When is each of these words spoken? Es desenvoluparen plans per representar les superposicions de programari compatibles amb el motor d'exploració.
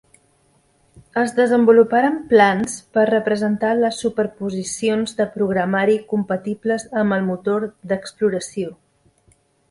Es 1.23 1.33
desenvoluparen 1.39 2.15
plans 2.31 2.71
per 2.97 3.03
representar 3.09 3.73
les 3.81 3.99
superposicions 4.05 5.13
de 5.19 5.27
programari 5.35 5.97
compatibles 6.13 6.87
amb 7.03 7.17
el 7.19 7.27
motor 7.27 7.67
d'exploració. 7.93 8.73